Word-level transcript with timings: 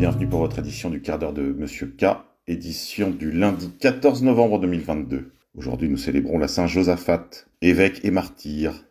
Bienvenue 0.00 0.28
pour 0.28 0.38
votre 0.38 0.60
édition 0.60 0.88
du 0.88 1.02
quart 1.02 1.18
d'heure 1.18 1.34
de 1.34 1.42
Monsieur 1.42 1.86
K, 1.88 2.06
édition 2.46 3.10
du 3.10 3.30
lundi 3.30 3.70
14 3.80 4.22
novembre 4.22 4.58
2022. 4.58 5.30
Aujourd'hui, 5.54 5.90
nous 5.90 5.98
célébrons 5.98 6.38
la 6.38 6.48
Saint 6.48 6.66
Josaphat, 6.66 7.28
évêque 7.60 8.02
et 8.02 8.10
martyr. 8.10 8.86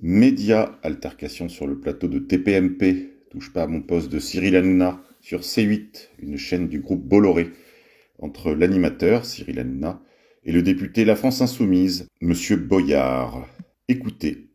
Média, 0.00 0.78
altercation 0.82 1.50
sur 1.50 1.66
le 1.66 1.78
plateau 1.78 2.08
de 2.08 2.20
TPMP, 2.20 3.10
touche 3.30 3.52
pas 3.52 3.64
à 3.64 3.66
mon 3.66 3.82
poste 3.82 4.10
de 4.10 4.18
Cyril 4.18 4.56
Hanouna, 4.56 5.02
sur 5.20 5.40
C8, 5.40 6.08
une 6.18 6.38
chaîne 6.38 6.66
du 6.66 6.80
groupe 6.80 7.06
Bolloré, 7.06 7.50
entre 8.18 8.52
l'animateur, 8.52 9.26
Cyril 9.26 9.58
Hanouna, 9.58 10.00
et 10.42 10.52
le 10.52 10.62
député 10.62 11.04
La 11.04 11.16
France 11.16 11.42
Insoumise, 11.42 12.08
Monsieur 12.22 12.56
Boyard. 12.56 13.46
Écoutez, 13.88 14.49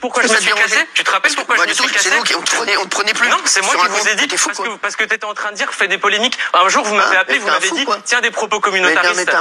pourquoi 0.00 0.22
je 0.24 0.28
me 0.28 0.36
suis 0.36 0.50
cassé 0.52 0.86
Tu 0.94 1.04
te 1.04 1.10
rappelles 1.10 1.34
pourquoi 1.34 1.56
Bah, 1.56 1.62
je 1.64 1.68
me 1.70 1.74
du 1.74 1.82
suis 1.82 1.92
cassé 1.92 2.10
on 2.36 2.42
te 2.42 2.54
prenait, 2.54 2.76
on 2.76 2.84
te 2.84 2.88
prenait 2.88 3.14
plus. 3.14 3.28
Non, 3.28 3.36
c'est 3.44 3.62
moi 3.62 3.74
qui 3.76 3.88
vous 4.00 4.08
ai 4.08 4.14
dit 4.16 4.36
fou, 4.36 4.48
parce 4.48 4.58
que 4.60 4.76
parce 4.76 4.96
que 4.96 5.04
t'étais 5.04 5.24
en 5.24 5.34
train 5.34 5.50
de 5.52 5.56
dire 5.56 5.68
fais 5.72 5.88
des 5.88 5.98
polémiques. 5.98 6.38
Un 6.54 6.68
jour 6.68 6.84
vous 6.84 6.94
m'avez 6.94 7.16
Ah, 7.16 7.20
appelé, 7.20 7.38
vous 7.38 7.46
m'avez 7.46 7.70
dit 7.70 7.84
quoi. 7.84 7.98
tiens 8.04 8.20
des 8.20 8.30
propos 8.30 8.60
communautaristes. 8.60 9.30
Ça, 9.30 9.40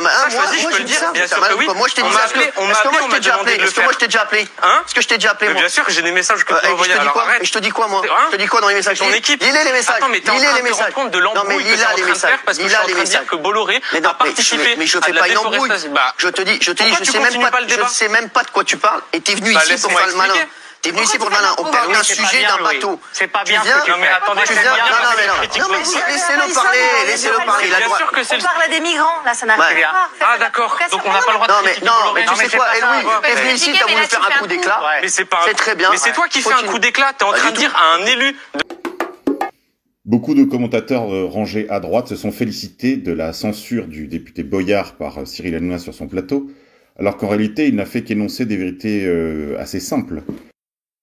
je 0.60 0.68
peux 0.68 0.78
le 0.78 0.84
dire. 0.84 1.00
ça. 1.00 1.12
Bien 1.12 1.28
sûr 1.28 1.40
mal 1.40 1.52
que 1.54 1.58
oui. 1.58 1.68
Moi, 1.76 1.88
je 1.88 1.94
t'ai 1.96 2.02
dit 2.02 2.08
on 2.08 2.12
m'a 2.12 2.20
appelé, 2.22 2.52
moi, 2.56 2.64
on 3.04 3.08
m'a 3.08 3.20
demandé 3.20 3.56
de 3.58 3.62
le 3.62 3.68
Est-ce 3.68 3.76
que 3.76 3.82
moi, 3.82 3.92
je 3.94 3.98
t'ai 3.98 4.06
déjà 4.08 4.22
appelé 4.22 4.48
Hein 4.64 4.82
Est-ce 4.86 4.96
que 4.96 5.02
je 5.02 5.08
t'ai 5.08 5.16
déjà 5.18 5.32
appelé 5.32 5.54
bien 5.54 5.70
sûr 5.70 5.84
j'ai 5.88 6.02
des 6.02 6.12
messages 6.12 6.44
que 6.44 6.54
Euh, 6.54 6.60
tu 6.62 7.10
quoi 7.10 7.24
arrête. 7.24 7.42
Et 7.42 7.46
je 7.46 7.52
te 7.52 7.60
dis 7.60 7.70
quoi 7.70 7.88
moi 7.88 8.02
Hein 8.10 8.26
Je 8.32 8.36
te 8.36 8.42
dis 8.42 8.48
quoi 8.48 8.62
dans 8.62 8.68
les 8.70 8.76
messages 8.76 9.00
Ton 9.00 9.12
équipe. 9.14 9.42
Lis-les 9.42 9.64
les 9.64 9.72
messages. 9.72 9.96
Attends, 9.98 10.10
mais 10.10 10.20
t'es 10.20 10.30
en 10.30 10.38
train 10.38 10.54
les 10.56 10.70
de 10.70 10.74
rendre 10.74 10.94
compte 10.94 11.12
de 11.12 11.20
l'embrouille 11.20 11.64
que 11.64 11.76
t'es 11.76 11.86
en 11.86 11.90
les 11.90 11.96
train 11.96 11.96
de 11.96 12.06
messages. 12.10 12.30
faire 12.32 12.40
parce 12.46 12.58
que 12.58 12.64
je 12.64 12.70
suis 12.70 12.78
en 12.78 12.86
train 12.88 13.04
de 13.04 13.04
dire 13.04 13.26
que 13.26 13.36
Bolloré 13.36 13.82
a 13.94 14.14
participé 14.14 14.76
mais, 14.78 14.86
je 14.86 15.00
fais 15.00 15.14
pas 15.14 15.28
une 15.28 15.38
embrouille. 15.38 15.70
Bah, 15.92 16.14
Je 16.18 16.28
te 16.30 16.42
dis, 16.42 16.58
je 16.62 16.72
te 16.72 16.84
dis, 16.84 16.94
je 17.00 17.12
sais 17.90 18.08
même 18.10 18.30
pas, 18.30 18.44
de 18.44 18.50
quoi 18.52 18.64
tu 18.64 18.78
parles. 18.78 19.02
Et 19.14 19.22
t'es 19.22 19.36
venu 19.36 19.54
Bah, 19.54 19.62
ici 19.66 19.82
pour 19.82 19.92
faire 19.98 20.08
le 20.08 20.14
malin. 20.28 20.46
T'es 20.82 20.92
venu 20.92 21.02
ici 21.04 21.18
pour 21.18 21.30
le 21.30 21.36
malin. 21.36 21.56
On 21.58 21.64
parle 21.64 21.92
d'un 21.92 22.04
sujet 22.04 22.44
d'un 22.44 22.64
bateau. 22.64 23.00
C'est 23.12 23.28
pas 23.28 23.44
bien. 23.44 23.62
Non 23.64 23.96
mais 24.00 24.08
attendez, 24.08 24.42
c'est 24.46 24.54
bien 24.54 24.72
Non 24.72 25.68
mais 25.72 25.78
laissez-le 25.80 26.54
parler, 26.54 26.80
laissez-le 27.08 27.46
parler. 27.46 27.66
Il 27.68 27.74
a 27.74 27.78
le 27.78 27.80
Bien 27.80 27.88
droit. 27.88 27.98
sûr 27.98 28.12
que 28.12 28.24
c'est 28.24 28.36
On 28.36 28.38
le 28.38 28.44
parle 28.44 28.70
des 28.70 28.80
migrants, 28.80 29.24
là, 29.26 29.34
ça 29.34 29.46
n'a 29.48 29.56
rien 29.56 29.66
à 29.88 29.92
voir. 29.92 30.10
Ah 30.22 30.38
d'accord, 30.38 30.78
donc 30.92 31.02
on 31.06 31.12
n'a 31.12 31.20
pas 31.22 31.32
le 31.32 31.38
droit 31.40 31.48
de 31.48 31.52
Non 31.54 31.62
mais 31.64 31.76
non 31.86 32.14
mais 32.14 32.26
tu 32.26 32.36
sais 32.36 32.50
c'est 32.50 32.58
quoi, 32.58 32.68
ouais. 32.68 33.04
t'es 33.24 33.42
venu 33.42 33.54
ici, 33.54 33.74
t'as 33.78 33.92
voulu 33.92 34.06
faire 34.06 34.22
un 34.24 34.40
coup 34.40 34.48
d'éclat. 34.48 34.82
Mais 35.02 35.08
c'est 35.08 35.26
pas 35.26 35.42
C'est 35.46 35.56
très 35.56 35.76
bien. 35.76 35.90
Mais 35.92 35.98
c'est 35.98 36.14
toi 36.14 36.28
qui 36.28 36.42
fais 36.42 36.54
un 36.54 36.64
coup 36.68 36.80
d'éclat, 36.80 37.12
t'es 37.18 37.24
en 37.26 37.34
train 37.34 37.52
de 37.52 37.58
dire 37.58 37.76
à 37.76 37.96
un 37.96 38.06
élu 38.06 38.36
Beaucoup 40.06 40.36
de 40.36 40.46
commentateurs 40.46 41.14
euh, 41.14 41.26
rangés 41.30 41.68
à 41.70 41.82
droite 41.82 42.08
se 42.08 42.16
sont 42.16 42.32
félicités 42.32 42.96
de 42.96 43.12
la 43.12 43.34
censure 43.34 43.88
du 43.88 44.08
député 44.08 44.44
Boyard 44.44 44.94
par 44.94 45.18
euh, 45.18 45.26
Cyril 45.26 45.54
Hanouna 45.56 45.80
sur 45.80 45.94
son 45.94 46.08
plateau, 46.08 46.48
alors 46.98 47.18
qu'en 47.18 47.30
réalité 47.30 47.68
il 47.68 47.76
n'a 47.76 47.86
fait 47.86 48.04
qu'énoncer 48.04 48.46
des 48.46 48.58
vérités 48.58 49.06
euh, 49.06 49.58
assez 49.60 49.80
simples. 49.80 50.24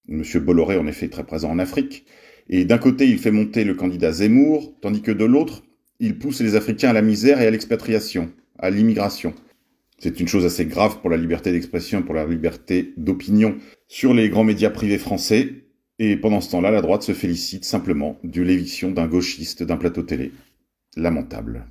Monsieur 0.07 0.41
Bolloré 0.41 0.77
en 0.77 0.87
effet 0.87 1.07
est 1.07 1.11
très 1.11 1.25
présent 1.25 1.51
en 1.51 1.59
Afrique, 1.59 2.05
et 2.49 2.65
d'un 2.65 2.79
côté 2.79 3.07
il 3.09 3.19
fait 3.19 3.31
monter 3.31 3.65
le 3.65 3.75
candidat 3.75 4.13
Zemmour, 4.13 4.75
tandis 4.81 5.01
que 5.01 5.13
de 5.13 5.25
l'autre 5.25 5.65
il 6.01 6.19
pousse 6.19 6.41
les 6.41 6.57
Africains 6.57 6.91
à 6.91 6.93
la 6.93 7.03
misère 7.03 7.41
et 7.41 7.47
à 7.47 7.51
l'expatriation, 7.51 8.31
à 8.59 8.71
l'immigration. 8.71 9.33
C'est 9.99 10.21
une 10.21 10.29
chose 10.29 10.45
assez 10.45 10.67
grave 10.67 11.01
pour 11.01 11.09
la 11.09 11.17
liberté 11.17 11.53
d'expression, 11.53 12.03
pour 12.03 12.15
la 12.15 12.27
liberté 12.27 12.93
d'opinion 12.97 13.57
sur 13.87 14.13
les 14.13 14.29
grands 14.29 14.45
médias 14.45 14.71
privés 14.71 14.99
français, 14.99 15.65
et 15.99 16.17
pendant 16.17 16.41
ce 16.41 16.51
temps-là, 16.51 16.71
la 16.71 16.83
droite 16.83 17.05
se 17.05 17.13
félicite 17.13 17.65
simplement 17.65 18.19
de 18.25 18.43
l'éviction 18.43 18.91
d'un 18.91 19.07
gauchiste 19.07 19.63
d'un 19.63 19.77
plateau 19.77 20.03
télé. 20.03 20.33
Lamentable. 20.97 21.67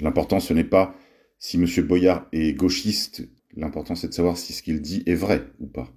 L'important, 0.00 0.40
ce 0.40 0.52
n'est 0.52 0.64
pas 0.64 0.96
si 1.38 1.56
M. 1.56 1.66
Boyard 1.86 2.26
est 2.32 2.54
gauchiste, 2.54 3.28
l'important 3.56 3.94
c'est 3.94 4.08
de 4.08 4.14
savoir 4.14 4.36
si 4.36 4.52
ce 4.52 4.62
qu'il 4.62 4.80
dit 4.80 5.02
est 5.06 5.14
vrai 5.14 5.46
ou 5.60 5.66
pas. 5.66 5.92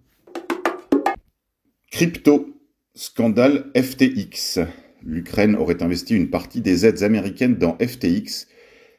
Crypto. 1.91 2.53
Scandale 2.97 3.71
FTX. 3.75 4.59
L'Ukraine 5.03 5.55
aurait 5.55 5.83
investi 5.83 6.15
une 6.15 6.31
partie 6.31 6.61
des 6.61 6.87
aides 6.87 7.03
américaines 7.03 7.55
dans 7.55 7.77
FTX, 7.77 8.47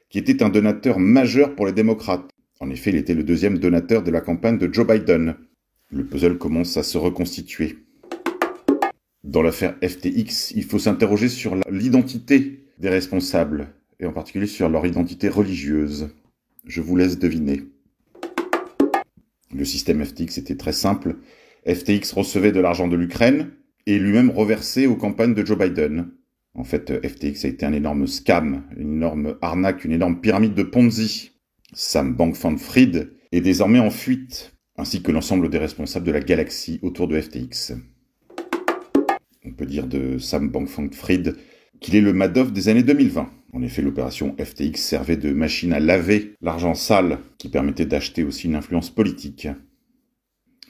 qui 0.08 0.18
était 0.18 0.42
un 0.44 0.50
donateur 0.50 1.00
majeur 1.00 1.56
pour 1.56 1.66
les 1.66 1.72
démocrates. 1.72 2.30
En 2.60 2.70
effet, 2.70 2.91
il 2.91 2.97
était 2.97 3.14
le 3.14 3.24
deuxième 3.24 3.58
donateur 3.58 4.04
de 4.04 4.12
la 4.12 4.20
campagne 4.20 4.56
de 4.56 4.72
Joe 4.72 4.86
Biden. 4.86 5.34
Le 5.91 6.04
puzzle 6.04 6.38
commence 6.38 6.76
à 6.76 6.84
se 6.84 6.97
reconstituer. 6.97 7.78
Dans 9.24 9.42
l'affaire 9.42 9.76
FTX, 9.82 10.52
il 10.54 10.64
faut 10.64 10.78
s'interroger 10.78 11.28
sur 11.28 11.56
l'identité 11.68 12.64
des 12.78 12.88
responsables, 12.88 13.74
et 13.98 14.06
en 14.06 14.12
particulier 14.12 14.47
sur 14.47 14.68
leur 14.68 14.86
identité 14.86 15.28
religieuse. 15.28 16.10
Je 16.66 16.80
vous 16.80 16.94
laisse 16.94 17.18
deviner. 17.18 17.64
Le 19.54 19.64
système 19.64 20.04
FTX 20.04 20.38
était 20.38 20.56
très 20.56 20.72
simple. 20.72 21.16
FTX 21.66 22.12
recevait 22.12 22.53
de 22.53 22.60
l'argent 22.60 22.88
de 22.88 22.97
l'Ukraine 22.97 23.50
et 23.86 23.98
lui-même 23.98 24.31
reversait 24.31 24.86
aux 24.86 24.97
campagnes 24.97 25.34
de 25.34 25.44
Joe 25.44 25.59
Biden. 25.59 26.10
En 26.54 26.64
fait, 26.64 27.06
FTX 27.06 27.44
a 27.44 27.48
été 27.48 27.66
un 27.66 27.72
énorme 27.72 28.06
scam, 28.06 28.64
une 28.76 28.94
énorme 28.94 29.36
arnaque, 29.42 29.84
une 29.84 29.92
énorme 29.92 30.20
pyramide 30.20 30.54
de 30.54 30.62
Ponzi. 30.62 31.32
Sam 31.72 32.14
Bankman-Fried 32.14 33.10
est 33.32 33.41
désormais 33.41 33.78
en 33.78 33.91
fuite, 33.91 34.54
ainsi 34.76 35.03
que 35.03 35.12
l'ensemble 35.12 35.50
des 35.50 35.59
responsables 35.59 36.06
de 36.06 36.12
la 36.12 36.20
galaxie 36.20 36.78
autour 36.82 37.09
de 37.09 37.20
FTX 37.20 37.75
on 39.48 39.53
peut 39.53 39.66
dire 39.66 39.86
de 39.86 40.19
Sam 40.19 40.48
Bankman-Fried, 40.50 41.36
qu'il 41.80 41.97
est 41.97 42.00
le 42.00 42.12
Madoff 42.12 42.53
des 42.53 42.69
années 42.69 42.82
2020. 42.82 43.30
En 43.53 43.62
effet, 43.62 43.81
l'opération 43.82 44.36
FTX 44.38 44.76
servait 44.76 45.16
de 45.16 45.32
machine 45.32 45.72
à 45.72 45.81
laver 45.81 46.34
l'argent 46.42 46.75
sale 46.75 47.19
qui 47.38 47.48
permettait 47.48 47.86
d'acheter 47.86 48.22
aussi 48.22 48.47
une 48.47 48.56
influence 48.56 48.91
politique. 48.91 49.48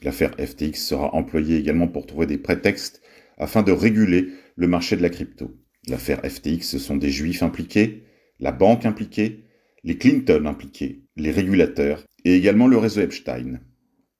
L'affaire 0.01 0.33
FTX 0.39 0.75
sera 0.75 1.13
employée 1.13 1.57
également 1.57 1.87
pour 1.87 2.05
trouver 2.05 2.25
des 2.25 2.37
prétextes 2.37 3.01
afin 3.37 3.63
de 3.63 3.73
réguler 3.73 4.29
le 4.55 4.67
marché 4.67 4.95
de 4.95 5.01
la 5.01 5.09
crypto. 5.09 5.57
L'affaire 5.87 6.21
FTX, 6.23 6.61
ce 6.61 6.79
sont 6.79 6.95
des 6.95 7.09
juifs 7.09 7.43
impliqués, 7.43 8.03
la 8.39 8.53
banque 8.53 8.85
impliquée, 8.85 9.43
les 9.83 9.97
Clinton 9.97 10.45
impliqués, 10.45 11.03
les 11.17 11.31
régulateurs 11.31 12.03
et 12.23 12.35
également 12.35 12.67
le 12.67 12.77
réseau 12.77 13.01
Epstein. 13.01 13.59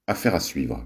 Affaire 0.08 0.36
à 0.36 0.40
suivre. 0.40 0.86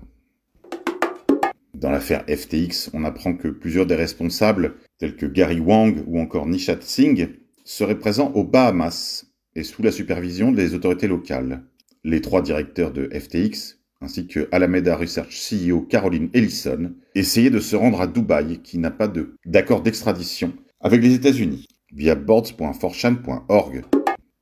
Dans 1.73 1.90
l'affaire 1.90 2.23
FTX, 2.28 2.91
on 2.94 3.03
apprend 3.03 3.34
que 3.34 3.47
plusieurs 3.47 3.85
des 3.85 3.95
responsables, 3.95 4.75
tels 5.00 5.16
que 5.16 5.25
Gary 5.25 5.59
Wang 5.59 6.03
ou 6.05 6.19
encore 6.19 6.45
Nishat 6.45 6.81
Singh, 6.81 7.29
seraient 7.63 8.00
présents 8.00 8.31
aux 8.34 8.44
Bahamas 8.44 9.25
et 9.56 9.63
sous 9.63 9.84
la 9.84 9.91
supervision 9.91 10.51
des 10.51 10.74
autorités 10.74 11.07
locales. 11.07 11.63
Les 12.03 12.22
trois 12.22 12.41
directeurs 12.41 12.91
de 12.91 13.09
FTX, 13.13 13.79
ainsi 14.01 14.28
que 14.28 14.50
Alameda 14.51 14.96
Research 14.96 15.34
CEO 15.34 15.81
Caroline 15.81 16.29
Ellison, 16.34 16.91
essayaient 17.16 17.50
de 17.50 17.59
se 17.59 17.75
rendre 17.75 18.02
à 18.02 18.07
Dubaï, 18.07 18.59
qui 18.62 18.78
n'a 18.78 18.91
pas 18.91 19.12
d'accord 19.46 19.81
d'extradition 19.81 20.53
avec 20.81 21.02
les 21.02 21.13
États-Unis, 21.13 21.68
via 21.94 22.16
boards.forchan.org. 22.16 23.84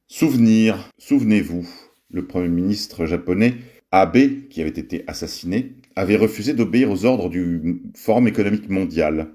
Souvenir, 0.08 0.90
souvenez-vous, 0.98 1.68
le 2.10 2.26
Premier 2.26 2.50
ministre 2.50 3.06
japonais 3.06 3.56
Abe, 3.92 4.48
qui 4.50 4.62
avait 4.62 4.70
été 4.70 5.04
assassiné, 5.08 5.76
avait 5.96 6.16
refusé 6.16 6.54
d'obéir 6.54 6.90
aux 6.90 7.06
ordres 7.06 7.30
du 7.30 7.82
Forum 7.96 8.28
économique 8.28 8.70
mondial. 8.70 9.32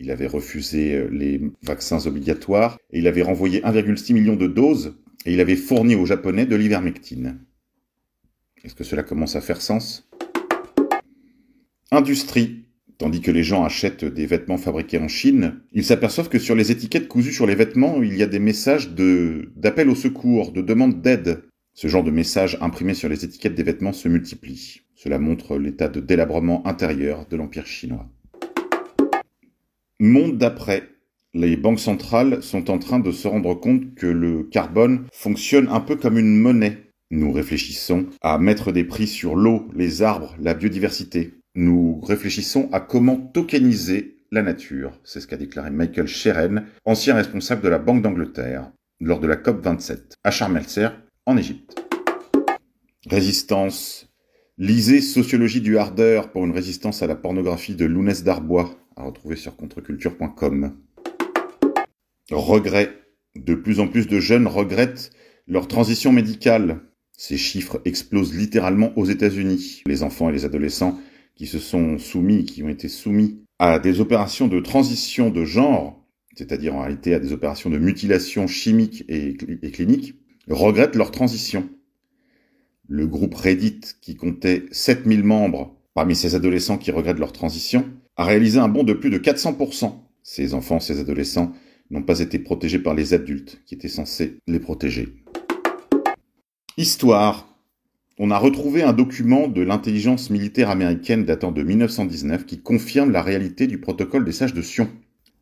Il 0.00 0.10
avait 0.10 0.26
refusé 0.26 0.94
euh, 0.94 1.08
les 1.10 1.40
vaccins 1.62 2.06
obligatoires 2.06 2.78
et 2.90 2.98
il 2.98 3.06
avait 3.06 3.22
renvoyé 3.22 3.60
1,6 3.60 4.12
million 4.12 4.36
de 4.36 4.46
doses 4.46 4.96
et 5.24 5.32
il 5.32 5.40
avait 5.40 5.56
fourni 5.56 5.94
aux 5.94 6.06
Japonais 6.06 6.46
de 6.46 6.56
l'ivermectine. 6.56 7.38
Est-ce 8.64 8.74
que 8.74 8.84
cela 8.84 9.02
commence 9.02 9.36
à 9.36 9.40
faire 9.40 9.60
sens? 9.60 10.08
Industrie. 11.90 12.64
Tandis 12.96 13.20
que 13.20 13.30
les 13.30 13.42
gens 13.42 13.64
achètent 13.64 14.04
des 14.04 14.24
vêtements 14.24 14.56
fabriqués 14.56 14.98
en 14.98 15.08
Chine, 15.08 15.60
ils 15.72 15.84
s'aperçoivent 15.84 16.28
que 16.28 16.38
sur 16.38 16.54
les 16.54 16.70
étiquettes 16.70 17.08
cousues 17.08 17.32
sur 17.32 17.46
les 17.46 17.56
vêtements, 17.56 18.02
il 18.02 18.16
y 18.16 18.22
a 18.22 18.26
des 18.26 18.38
messages 18.38 18.90
de 18.90 19.50
d'appel 19.56 19.90
au 19.90 19.96
secours, 19.96 20.52
de 20.52 20.62
demande 20.62 21.02
d'aide. 21.02 21.42
Ce 21.72 21.88
genre 21.88 22.04
de 22.04 22.12
messages 22.12 22.56
imprimés 22.60 22.94
sur 22.94 23.08
les 23.08 23.24
étiquettes 23.24 23.56
des 23.56 23.64
vêtements 23.64 23.92
se 23.92 24.08
multiplient. 24.08 24.82
Cela 24.94 25.18
montre 25.18 25.58
l'état 25.58 25.88
de 25.88 25.98
délabrement 25.98 26.64
intérieur 26.66 27.26
de 27.28 27.36
l'Empire 27.36 27.66
chinois. 27.66 28.08
Monde 30.00 30.38
d'après. 30.38 30.88
Les 31.34 31.56
banques 31.56 31.78
centrales 31.78 32.42
sont 32.42 32.68
en 32.68 32.78
train 32.78 32.98
de 32.98 33.12
se 33.12 33.28
rendre 33.28 33.54
compte 33.54 33.94
que 33.94 34.08
le 34.08 34.42
carbone 34.42 35.06
fonctionne 35.12 35.68
un 35.68 35.78
peu 35.78 35.94
comme 35.94 36.18
une 36.18 36.36
monnaie. 36.36 36.90
Nous 37.12 37.30
réfléchissons 37.30 38.06
à 38.20 38.38
mettre 38.38 38.72
des 38.72 38.82
prix 38.82 39.06
sur 39.06 39.36
l'eau, 39.36 39.68
les 39.72 40.02
arbres, 40.02 40.34
la 40.40 40.54
biodiversité. 40.54 41.34
Nous 41.54 42.00
réfléchissons 42.00 42.68
à 42.72 42.80
comment 42.80 43.16
tokeniser 43.16 44.16
la 44.32 44.42
nature. 44.42 44.98
C'est 45.04 45.20
ce 45.20 45.28
qu'a 45.28 45.36
déclaré 45.36 45.70
Michael 45.70 46.08
Sheren, 46.08 46.66
ancien 46.84 47.14
responsable 47.14 47.62
de 47.62 47.68
la 47.68 47.78
Banque 47.78 48.02
d'Angleterre, 48.02 48.72
lors 49.00 49.20
de 49.20 49.28
la 49.28 49.36
COP27, 49.36 50.14
à 50.24 50.32
Sharm 50.32 50.56
el-Sheikh, 50.56 50.90
en 51.24 51.36
Égypte. 51.36 51.80
Résistance. 53.06 54.08
Lisez 54.58 55.00
Sociologie 55.00 55.60
du 55.60 55.78
hardeur 55.78 56.30
pour 56.30 56.44
une 56.44 56.52
résistance 56.52 57.02
à 57.02 57.06
la 57.06 57.16
pornographie 57.16 57.74
de 57.74 57.84
Lounès 57.84 58.22
Darbois, 58.22 58.76
à 58.96 59.04
retrouver 59.04 59.36
sur 59.36 59.56
contreculture.com. 59.56 60.76
Regret. 62.30 62.90
De 63.36 63.54
plus 63.56 63.80
en 63.80 63.88
plus 63.88 64.06
de 64.06 64.20
jeunes 64.20 64.46
regrettent 64.46 65.10
leur 65.48 65.66
transition 65.66 66.12
médicale. 66.12 66.80
Ces 67.16 67.36
chiffres 67.36 67.80
explosent 67.84 68.34
littéralement 68.34 68.96
aux 68.96 69.06
États-Unis. 69.06 69.82
Les 69.86 70.02
enfants 70.02 70.30
et 70.30 70.32
les 70.32 70.44
adolescents 70.44 70.98
qui 71.34 71.46
se 71.46 71.58
sont 71.58 71.98
soumis, 71.98 72.44
qui 72.44 72.62
ont 72.62 72.68
été 72.68 72.88
soumis 72.88 73.44
à 73.58 73.78
des 73.78 74.00
opérations 74.00 74.46
de 74.46 74.60
transition 74.60 75.30
de 75.30 75.44
genre, 75.44 76.04
c'est-à-dire 76.36 76.76
en 76.76 76.80
réalité 76.80 77.14
à 77.14 77.18
des 77.18 77.32
opérations 77.32 77.70
de 77.70 77.78
mutilation 77.78 78.46
chimique 78.46 79.04
et, 79.08 79.36
et 79.62 79.70
clinique, 79.70 80.14
regrettent 80.48 80.96
leur 80.96 81.10
transition. 81.10 81.68
Le 82.88 83.06
groupe 83.06 83.34
Reddit, 83.34 83.80
qui 84.00 84.14
comptait 84.14 84.66
7000 84.70 85.24
membres 85.24 85.76
parmi 85.94 86.14
ces 86.14 86.34
adolescents 86.34 86.78
qui 86.78 86.90
regrettent 86.90 87.18
leur 87.18 87.32
transition, 87.32 87.84
a 88.16 88.24
réalisé 88.24 88.58
un 88.58 88.68
bond 88.68 88.84
de 88.84 88.92
plus 88.92 89.10
de 89.10 89.18
400%. 89.18 89.92
Ces 90.22 90.54
enfants, 90.54 90.80
ces 90.80 91.00
adolescents 91.00 91.52
n'ont 91.90 92.02
pas 92.02 92.20
été 92.20 92.38
protégés 92.38 92.78
par 92.78 92.94
les 92.94 93.14
adultes 93.14 93.60
qui 93.66 93.74
étaient 93.74 93.88
censés 93.88 94.38
les 94.46 94.60
protéger. 94.60 95.08
Histoire. 96.76 97.48
On 98.18 98.30
a 98.30 98.38
retrouvé 98.38 98.82
un 98.82 98.92
document 98.92 99.48
de 99.48 99.60
l'intelligence 99.60 100.30
militaire 100.30 100.70
américaine 100.70 101.24
datant 101.24 101.50
de 101.50 101.62
1919 101.62 102.46
qui 102.46 102.60
confirme 102.60 103.10
la 103.10 103.22
réalité 103.22 103.66
du 103.66 103.78
protocole 103.78 104.24
des 104.24 104.32
sages 104.32 104.54
de 104.54 104.62
Sion. 104.62 104.88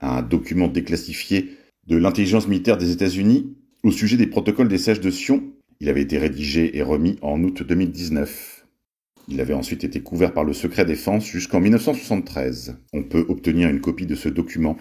Un 0.01 0.23
document 0.23 0.69
déclassifié 0.69 1.51
de 1.87 1.97
l'intelligence 1.97 2.49
militaire 2.49 2.79
des 2.79 2.91
États-Unis 2.91 3.55
au 3.83 3.91
sujet 3.91 4.17
des 4.17 4.27
protocoles 4.27 4.69
des 4.69 4.79
sages 4.79 5.01
de 5.01 5.11
Sion. 5.11 5.43
Il 5.81 5.91
avait 5.91 6.01
été 6.01 6.17
rédigé 6.17 6.77
et 6.77 6.83
remis 6.83 7.19
en 7.21 7.43
août 7.43 7.63
2019. 7.63 8.62
Il 9.29 9.41
avait 9.41 9.55
ensuite 9.55 9.85
été 9.85 10.01
couvert 10.01 10.33
par 10.33 10.45
le 10.45 10.53
secret 10.53 10.85
défense 10.85 11.27
jusqu'en 11.27 11.61
1973. 11.61 12.77
On 12.93 13.03
peut 13.03 13.25
obtenir 13.29 13.69
une 13.69 13.81
copie 13.81 14.07
de 14.07 14.15
ce 14.15 14.29
document 14.29 14.77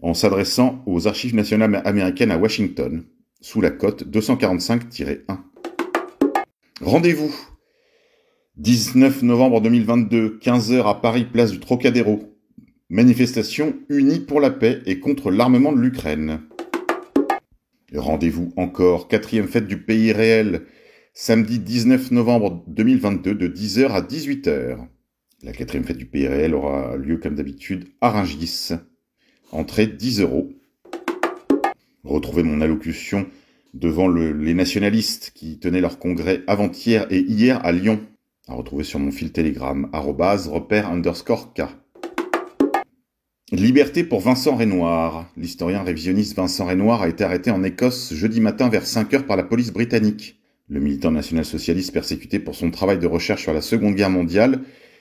en 0.00 0.14
s'adressant 0.14 0.82
aux 0.86 1.06
archives 1.06 1.34
nationales 1.34 1.82
américaines 1.84 2.30
à 2.30 2.38
Washington, 2.38 3.04
sous 3.40 3.60
la 3.60 3.70
cote 3.70 4.04
245-1. 4.06 5.38
Rendez-vous 6.80 7.32
19 8.56 9.22
novembre 9.22 9.60
2022, 9.60 10.38
15h 10.42 10.86
à 10.86 10.94
Paris, 10.94 11.24
place 11.24 11.52
du 11.52 11.60
Trocadéro. 11.60 12.36
Manifestation 12.90 13.74
unie 13.88 14.20
pour 14.20 14.40
la 14.40 14.50
paix 14.50 14.80
et 14.84 15.00
contre 15.00 15.30
l'armement 15.30 15.72
de 15.72 15.80
l'Ukraine. 15.80 16.40
Rendez-vous 17.94 18.52
encore, 18.56 19.08
quatrième 19.08 19.48
fête 19.48 19.66
du 19.66 19.78
pays 19.82 20.12
réel, 20.12 20.62
samedi 21.14 21.58
19 21.58 22.10
novembre 22.12 22.64
2022 22.68 23.34
de 23.34 23.48
10h 23.48 23.88
à 23.88 24.00
18h. 24.00 24.78
La 25.42 25.52
quatrième 25.52 25.84
fête 25.84 25.98
du 25.98 26.08
réel 26.26 26.54
aura 26.54 26.96
lieu 26.96 27.18
comme 27.18 27.34
d'habitude 27.34 27.88
à 28.00 28.10
Rungis. 28.10 28.70
Entrée 29.50 29.86
10 29.86 30.20
euros. 30.20 30.50
Retrouvez 32.02 32.42
mon 32.42 32.62
allocution 32.62 33.26
devant 33.74 34.08
le, 34.08 34.32
les 34.32 34.54
nationalistes 34.54 35.32
qui 35.34 35.58
tenaient 35.58 35.82
leur 35.82 35.98
congrès 35.98 36.42
avant-hier 36.46 37.06
et 37.10 37.20
hier 37.20 37.64
à 37.64 37.72
Lyon. 37.72 38.00
À 38.48 38.54
retrouver 38.54 38.84
sur 38.84 38.98
mon 38.98 39.10
fil 39.10 39.32
Telegram, 39.32 39.88
repère 39.92 40.90
underscore 40.90 41.52
K. 41.52 41.62
Liberté 43.52 44.02
pour 44.02 44.20
Vincent 44.20 44.56
Renoir. 44.56 45.30
L'historien 45.36 45.82
révisionniste 45.82 46.34
Vincent 46.34 46.66
Renoir 46.66 47.02
a 47.02 47.08
été 47.08 47.22
arrêté 47.22 47.50
en 47.50 47.62
Écosse 47.62 48.14
jeudi 48.14 48.40
matin 48.40 48.70
vers 48.70 48.86
5 48.86 49.12
heures 49.12 49.26
par 49.26 49.36
la 49.36 49.42
police 49.42 49.72
britannique. 49.72 50.41
Le 50.68 50.80
militant 50.80 51.10
national-socialiste 51.10 51.92
persécuté 51.92 52.38
pour 52.38 52.54
son 52.54 52.70
travail 52.70 52.98
de 52.98 53.06
recherche 53.06 53.42
sur 53.42 53.52
la 53.52 53.60
Seconde 53.60 53.94
Guerre 53.94 54.10
mondiale 54.10 54.60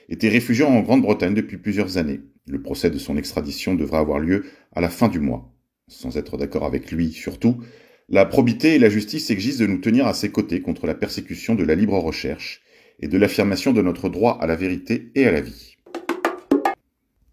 était 0.10 0.30
réfugié 0.30 0.66
en 0.66 0.82
Grande-Bretagne 0.82 1.34
depuis 1.34 1.58
plusieurs 1.58 1.98
années. 1.98 2.22
Le 2.48 2.62
procès 2.62 2.90
de 2.90 2.98
son 2.98 3.16
extradition 3.18 3.76
devra 3.76 4.00
avoir 4.00 4.20
lieu 4.20 4.46
à 4.74 4.82
la 4.82 4.90
fin 4.90 5.08
du 5.08 5.20
mois. 5.20 5.54
Sans 5.88 6.18
être 6.18 6.38
d'accord 6.38 6.66
avec 6.66 6.92
lui, 6.92 7.12
surtout, 7.12 7.62
la 8.10 8.26
probité 8.26 8.76
et 8.76 8.80
la 8.80 8.90
justice 8.90 9.30
exigent 9.30 9.60
de 9.60 9.68
nous 9.68 9.78
tenir 9.78 10.08
à 10.08 10.14
ses 10.14 10.32
côtés 10.32 10.62
contre 10.62 10.88
la 10.88 10.96
persécution 10.96 11.56
de 11.56 11.64
la 11.64 11.76
libre 11.76 11.98
recherche 11.98 12.62
et 13.00 13.08
de 13.08 13.18
l'affirmation 13.18 13.72
de 13.72 13.82
notre 13.82 14.10
droit 14.10 14.38
à 14.42 14.48
la 14.48 14.56
vérité 14.56 15.12
et 15.16 15.26
à 15.26 15.32
la 15.32 15.42
vie. 15.42 15.78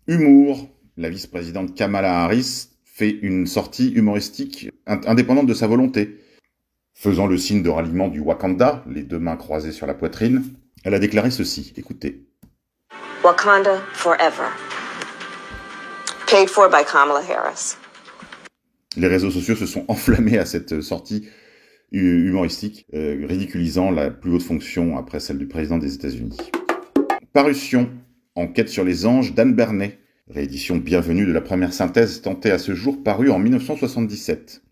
Humour. 0.06 0.68
La 0.96 1.10
vice-présidente 1.10 1.76
Kamala 1.76 2.24
Harris 2.24 2.70
fait 2.84 3.18
une 3.22 3.46
sortie 3.46 3.90
humoristique 3.90 4.70
indépendante 4.86 5.46
de 5.46 5.54
sa 5.54 5.68
volonté. 5.68 6.16
Faisant 7.00 7.28
le 7.28 7.38
signe 7.38 7.62
de 7.62 7.68
ralliement 7.68 8.08
du 8.08 8.18
Wakanda, 8.18 8.82
les 8.90 9.04
deux 9.04 9.20
mains 9.20 9.36
croisées 9.36 9.70
sur 9.70 9.86
la 9.86 9.94
poitrine, 9.94 10.42
elle 10.82 10.94
a 10.94 10.98
déclaré 10.98 11.30
ceci. 11.30 11.72
Écoutez. 11.76 12.26
Wakanda 13.22 13.76
forever. 13.92 14.48
Paid 16.28 16.48
for 16.48 16.68
by 16.68 16.84
Kamala 16.84 17.20
Harris. 17.20 17.76
Les 18.96 19.06
réseaux 19.06 19.30
sociaux 19.30 19.54
se 19.54 19.64
sont 19.64 19.84
enflammés 19.88 20.38
à 20.38 20.44
cette 20.44 20.80
sortie 20.80 21.28
humoristique, 21.92 22.88
euh, 22.94 23.24
ridiculisant 23.28 23.92
la 23.92 24.10
plus 24.10 24.32
haute 24.32 24.42
fonction 24.42 24.98
après 24.98 25.20
celle 25.20 25.38
du 25.38 25.46
président 25.46 25.78
des 25.78 25.94
États-Unis. 25.94 26.50
Parution. 27.32 27.90
Enquête 28.34 28.68
sur 28.68 28.82
les 28.82 29.06
anges 29.06 29.34
d'Anne 29.34 29.54
Bernet. 29.54 30.00
Réédition 30.28 30.76
bienvenue 30.78 31.26
de 31.26 31.32
la 31.32 31.42
première 31.42 31.72
synthèse 31.72 32.22
tentée 32.22 32.50
à 32.50 32.58
ce 32.58 32.74
jour 32.74 33.04
parue 33.04 33.30
en 33.30 33.38
1977. 33.38 34.62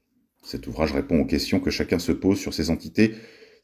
Cet 0.43 0.67
ouvrage 0.67 0.93
répond 0.93 1.21
aux 1.21 1.27
questions 1.27 1.61
que 1.61 1.71
chacun 1.71 1.99
se 1.99 2.13
pose 2.13 2.39
sur 2.39 2.55
ces 2.55 2.71
entités 2.71 3.15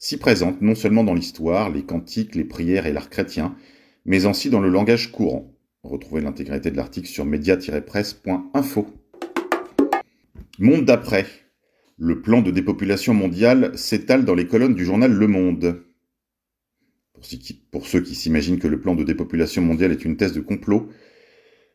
si 0.03 0.17
présentes 0.17 0.61
non 0.61 0.75
seulement 0.75 1.05
dans 1.05 1.13
l'histoire, 1.13 1.69
les 1.69 1.83
cantiques, 1.83 2.35
les 2.35 2.43
prières 2.43 2.85
et 2.85 2.91
l'art 2.91 3.09
chrétien, 3.09 3.55
mais 4.05 4.25
aussi 4.25 4.49
dans 4.49 4.59
le 4.59 4.67
langage 4.67 5.13
courant. 5.13 5.53
Retrouvez 5.81 6.21
l'intégralité 6.21 6.71
de 6.71 6.75
l'article 6.75 7.07
sur 7.07 7.23
media-presse.info. 7.23 8.87
Monde 10.59 10.83
d'après. 10.83 11.25
Le 11.97 12.21
plan 12.21 12.41
de 12.41 12.51
dépopulation 12.51 13.13
mondiale 13.13 13.77
s'étale 13.77 14.25
dans 14.25 14.35
les 14.35 14.47
colonnes 14.47 14.75
du 14.75 14.83
journal 14.83 15.13
Le 15.13 15.27
Monde. 15.27 15.83
Pour 17.71 17.87
ceux 17.87 18.01
qui 18.01 18.15
s'imaginent 18.15 18.59
que 18.59 18.67
le 18.67 18.81
plan 18.81 18.95
de 18.95 19.05
dépopulation 19.05 19.61
mondiale 19.61 19.93
est 19.93 20.03
une 20.03 20.17
thèse 20.17 20.33
de 20.33 20.41
complot, 20.41 20.89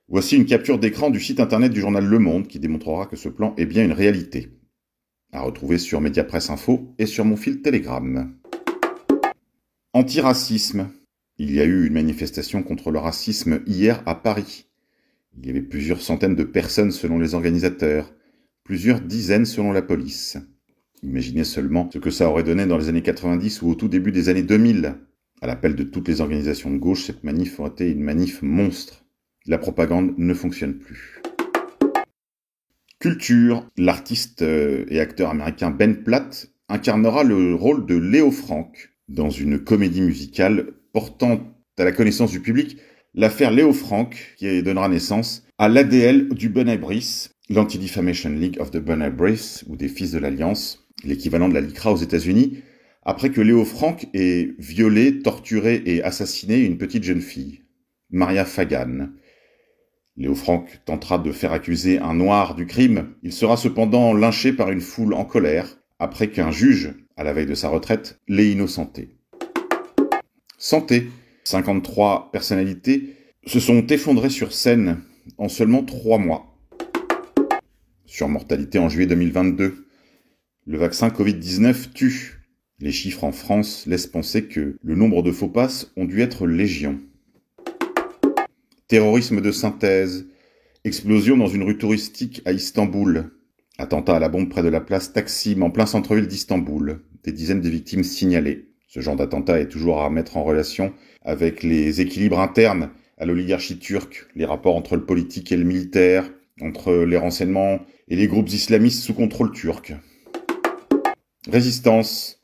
voici 0.08 0.36
une 0.36 0.44
capture 0.44 0.78
d'écran 0.78 1.08
du 1.08 1.18
site 1.20 1.40
internet 1.40 1.72
du 1.72 1.80
journal 1.80 2.04
Le 2.04 2.18
Monde 2.18 2.46
qui 2.46 2.58
démontrera 2.58 3.06
que 3.06 3.16
ce 3.16 3.30
plan 3.30 3.54
est 3.56 3.64
bien 3.64 3.84
une 3.84 3.92
réalité. 3.92 4.57
À 5.30 5.42
retrouver 5.42 5.76
sur 5.76 6.00
Mediapresse 6.00 6.48
Info 6.48 6.94
et 6.98 7.04
sur 7.04 7.26
mon 7.26 7.36
fil 7.36 7.60
Telegram. 7.60 8.34
Antiracisme. 9.92 10.88
Il 11.36 11.52
y 11.52 11.60
a 11.60 11.64
eu 11.64 11.86
une 11.86 11.92
manifestation 11.92 12.62
contre 12.62 12.90
le 12.90 12.98
racisme 12.98 13.60
hier 13.66 14.02
à 14.06 14.14
Paris. 14.14 14.66
Il 15.36 15.46
y 15.46 15.50
avait 15.50 15.60
plusieurs 15.60 16.00
centaines 16.00 16.34
de 16.34 16.44
personnes 16.44 16.92
selon 16.92 17.18
les 17.18 17.34
organisateurs, 17.34 18.10
plusieurs 18.64 19.02
dizaines 19.02 19.44
selon 19.44 19.70
la 19.70 19.82
police. 19.82 20.38
Imaginez 21.02 21.44
seulement 21.44 21.90
ce 21.92 21.98
que 21.98 22.10
ça 22.10 22.30
aurait 22.30 22.42
donné 22.42 22.64
dans 22.64 22.78
les 22.78 22.88
années 22.88 23.02
90 23.02 23.60
ou 23.60 23.68
au 23.68 23.74
tout 23.74 23.88
début 23.88 24.12
des 24.12 24.30
années 24.30 24.42
2000. 24.42 24.94
À 25.42 25.46
l'appel 25.46 25.76
de 25.76 25.84
toutes 25.84 26.08
les 26.08 26.22
organisations 26.22 26.70
de 26.70 26.78
gauche, 26.78 27.04
cette 27.04 27.22
manif 27.22 27.60
aurait 27.60 27.70
été 27.70 27.90
une 27.90 28.02
manif 28.02 28.40
monstre. 28.40 29.04
La 29.46 29.58
propagande 29.58 30.14
ne 30.16 30.32
fonctionne 30.32 30.78
plus. 30.78 31.20
Culture. 33.00 33.64
L'artiste 33.76 34.42
et 34.42 34.98
acteur 34.98 35.30
américain 35.30 35.70
Ben 35.70 36.02
Platt 36.02 36.50
incarnera 36.68 37.22
le 37.22 37.54
rôle 37.54 37.86
de 37.86 37.94
Léo 37.94 38.32
Frank 38.32 38.90
dans 39.08 39.30
une 39.30 39.60
comédie 39.60 40.00
musicale 40.02 40.72
portant 40.92 41.54
à 41.78 41.84
la 41.84 41.92
connaissance 41.92 42.32
du 42.32 42.40
public 42.40 42.78
l'affaire 43.14 43.52
Léo 43.52 43.72
Frank 43.72 44.34
qui 44.36 44.62
donnera 44.62 44.88
naissance 44.88 45.46
à 45.58 45.68
l'ADL 45.68 46.28
du 46.30 46.48
Bon 46.48 46.74
Brice, 46.76 47.30
l'Anti-Defamation 47.48 48.30
League 48.30 48.58
of 48.60 48.72
the 48.72 48.78
Bon 48.78 49.08
Brice 49.10 49.64
ou 49.68 49.76
des 49.76 49.88
Fils 49.88 50.12
de 50.12 50.18
l'Alliance, 50.18 50.86
l'équivalent 51.04 51.48
de 51.48 51.54
la 51.54 51.60
LICRA 51.60 51.92
aux 51.92 51.96
États-Unis, 51.96 52.62
après 53.04 53.30
que 53.30 53.40
Léo 53.40 53.64
Frank 53.64 54.08
ait 54.12 54.54
violé, 54.58 55.20
torturé 55.20 55.82
et 55.86 56.02
assassiné 56.02 56.58
une 56.64 56.78
petite 56.78 57.04
jeune 57.04 57.20
fille, 57.20 57.62
Maria 58.10 58.44
Fagan. 58.44 59.10
Léo 60.18 60.34
Frank 60.34 60.80
tentera 60.84 61.18
de 61.18 61.30
faire 61.30 61.52
accuser 61.52 62.00
un 62.00 62.12
noir 62.12 62.56
du 62.56 62.66
crime. 62.66 63.14
Il 63.22 63.32
sera 63.32 63.56
cependant 63.56 64.12
lynché 64.12 64.52
par 64.52 64.68
une 64.72 64.80
foule 64.80 65.14
en 65.14 65.24
colère 65.24 65.78
après 66.00 66.28
qu'un 66.28 66.50
juge, 66.50 66.92
à 67.16 67.22
la 67.22 67.32
veille 67.32 67.46
de 67.46 67.54
sa 67.54 67.68
retraite, 67.68 68.18
l'ait 68.26 68.50
innocenté. 68.50 69.16
Santé. 70.58 71.06
53 71.44 72.30
personnalités 72.32 73.14
se 73.46 73.60
sont 73.60 73.86
effondrées 73.86 74.28
sur 74.28 74.52
scène 74.52 75.02
en 75.38 75.48
seulement 75.48 75.84
trois 75.84 76.18
mois. 76.18 76.58
Sur 78.04 78.28
mortalité 78.28 78.80
en 78.80 78.88
juillet 78.88 79.06
2022. 79.06 79.86
Le 80.66 80.78
vaccin 80.78 81.08
Covid-19 81.10 81.92
tue. 81.92 82.40
Les 82.80 82.92
chiffres 82.92 83.22
en 83.22 83.32
France 83.32 83.86
laissent 83.86 84.08
penser 84.08 84.46
que 84.46 84.78
le 84.82 84.94
nombre 84.96 85.22
de 85.22 85.30
faux 85.30 85.48
passes 85.48 85.92
ont 85.96 86.06
dû 86.06 86.22
être 86.22 86.48
légion. 86.48 86.98
Terrorisme 88.88 89.42
de 89.42 89.52
synthèse. 89.52 90.28
Explosion 90.82 91.36
dans 91.36 91.46
une 91.46 91.62
rue 91.62 91.76
touristique 91.76 92.40
à 92.46 92.52
Istanbul. 92.52 93.32
Attentat 93.76 94.16
à 94.16 94.18
la 94.18 94.30
bombe 94.30 94.48
près 94.48 94.62
de 94.62 94.70
la 94.70 94.80
place 94.80 95.12
Taksim 95.12 95.60
en 95.60 95.70
plein 95.70 95.84
centre-ville 95.84 96.26
d'Istanbul. 96.26 97.02
Des 97.22 97.32
dizaines 97.32 97.60
de 97.60 97.68
victimes 97.68 98.02
signalées. 98.02 98.70
Ce 98.86 99.00
genre 99.00 99.16
d'attentat 99.16 99.60
est 99.60 99.68
toujours 99.68 100.00
à 100.00 100.08
mettre 100.08 100.38
en 100.38 100.42
relation 100.42 100.94
avec 101.20 101.62
les 101.62 102.00
équilibres 102.00 102.40
internes 102.40 102.88
à 103.18 103.26
l'oligarchie 103.26 103.78
turque, 103.78 104.26
les 104.34 104.46
rapports 104.46 104.76
entre 104.76 104.96
le 104.96 105.04
politique 105.04 105.52
et 105.52 105.58
le 105.58 105.64
militaire, 105.64 106.30
entre 106.62 106.94
les 106.94 107.18
renseignements 107.18 107.80
et 108.08 108.16
les 108.16 108.26
groupes 108.26 108.48
islamistes 108.48 109.02
sous 109.02 109.12
contrôle 109.12 109.52
turc. 109.52 109.92
Résistance. 111.46 112.40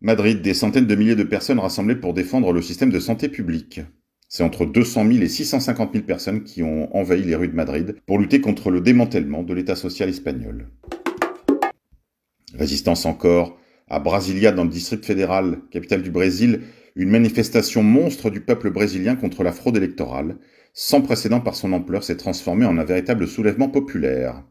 Madrid, 0.00 0.42
des 0.42 0.54
centaines 0.54 0.88
de 0.88 0.94
milliers 0.96 1.14
de 1.14 1.22
personnes 1.22 1.60
rassemblées 1.60 1.94
pour 1.94 2.14
défendre 2.14 2.52
le 2.52 2.62
système 2.62 2.90
de 2.90 2.98
santé 2.98 3.28
publique. 3.28 3.80
C'est 4.36 4.42
entre 4.42 4.66
200 4.66 5.06
000 5.12 5.22
et 5.22 5.28
650 5.28 5.92
000 5.92 6.04
personnes 6.04 6.42
qui 6.42 6.64
ont 6.64 6.92
envahi 6.96 7.22
les 7.22 7.36
rues 7.36 7.46
de 7.46 7.54
Madrid 7.54 7.94
pour 8.04 8.18
lutter 8.18 8.40
contre 8.40 8.72
le 8.72 8.80
démantèlement 8.80 9.44
de 9.44 9.54
l'État 9.54 9.76
social 9.76 10.08
espagnol. 10.08 10.70
Résistance 12.52 13.06
encore. 13.06 13.56
À 13.86 14.00
Brasilia, 14.00 14.50
dans 14.50 14.64
le 14.64 14.70
district 14.70 15.04
fédéral, 15.04 15.60
capitale 15.70 16.02
du 16.02 16.10
Brésil, 16.10 16.62
une 16.96 17.10
manifestation 17.10 17.84
monstre 17.84 18.28
du 18.28 18.40
peuple 18.40 18.72
brésilien 18.72 19.14
contre 19.14 19.44
la 19.44 19.52
fraude 19.52 19.76
électorale, 19.76 20.38
sans 20.72 21.00
précédent 21.00 21.40
par 21.40 21.54
son 21.54 21.72
ampleur, 21.72 22.02
s'est 22.02 22.16
transformée 22.16 22.66
en 22.66 22.76
un 22.76 22.84
véritable 22.84 23.28
soulèvement 23.28 23.68
populaire. 23.68 24.42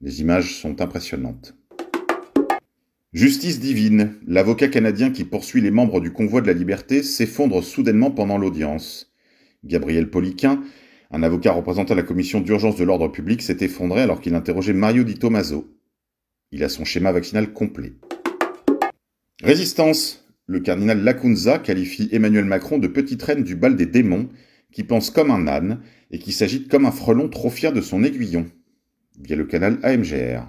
Les 0.00 0.20
images 0.20 0.54
sont 0.54 0.80
impressionnantes. 0.80 1.59
Justice 3.12 3.58
divine. 3.58 4.14
L'avocat 4.24 4.68
canadien 4.68 5.10
qui 5.10 5.24
poursuit 5.24 5.60
les 5.60 5.72
membres 5.72 6.00
du 6.00 6.12
convoi 6.12 6.42
de 6.42 6.46
la 6.46 6.52
liberté 6.52 7.02
s'effondre 7.02 7.64
soudainement 7.64 8.12
pendant 8.12 8.38
l'audience. 8.38 9.12
Gabriel 9.64 10.10
Poliquin, 10.10 10.62
un 11.10 11.24
avocat 11.24 11.50
représentant 11.50 11.96
la 11.96 12.04
commission 12.04 12.40
d'urgence 12.40 12.76
de 12.76 12.84
l'ordre 12.84 13.08
public, 13.08 13.42
s'est 13.42 13.56
effondré 13.62 14.02
alors 14.02 14.20
qu'il 14.20 14.36
interrogeait 14.36 14.74
Mario 14.74 15.02
Di 15.02 15.16
Tommaso. 15.16 15.76
Il 16.52 16.62
a 16.62 16.68
son 16.68 16.84
schéma 16.84 17.10
vaccinal 17.10 17.52
complet. 17.52 17.94
Résistance. 19.42 20.24
Le 20.46 20.60
cardinal 20.60 21.02
Lacunza 21.02 21.58
qualifie 21.58 22.08
Emmanuel 22.12 22.44
Macron 22.44 22.78
de 22.78 22.86
petite 22.86 23.22
reine 23.24 23.42
du 23.42 23.56
bal 23.56 23.74
des 23.74 23.86
démons, 23.86 24.28
qui 24.70 24.84
pense 24.84 25.10
comme 25.10 25.32
un 25.32 25.48
âne 25.48 25.80
et 26.12 26.20
qui 26.20 26.30
s'agite 26.30 26.68
comme 26.68 26.86
un 26.86 26.92
frelon 26.92 27.28
trop 27.28 27.50
fier 27.50 27.72
de 27.72 27.80
son 27.80 28.04
aiguillon. 28.04 28.46
Via 29.20 29.34
le 29.34 29.46
canal 29.46 29.80
AMGR. 29.82 30.46